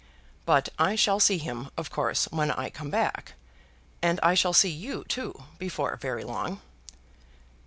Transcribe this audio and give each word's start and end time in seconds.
But 0.47 0.69
I 0.79 0.95
shall 0.95 1.19
see 1.19 1.37
him, 1.37 1.69
of 1.77 1.91
course, 1.91 2.25
when 2.31 2.49
I 2.49 2.71
come 2.71 2.89
back. 2.89 3.35
And 4.01 4.19
I 4.23 4.33
shall 4.33 4.51
see 4.51 4.71
you 4.71 5.03
too 5.03 5.43
before 5.59 5.95
very 5.97 6.23
long." 6.23 6.59